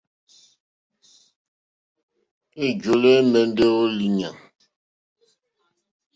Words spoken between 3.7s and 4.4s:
ó lìɲɛ̂.